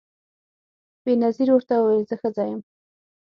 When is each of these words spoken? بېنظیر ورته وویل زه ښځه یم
بېنظیر 1.03 1.49
ورته 1.53 1.73
وویل 1.77 2.03
زه 2.09 2.15
ښځه 2.21 2.43
یم 2.49 2.59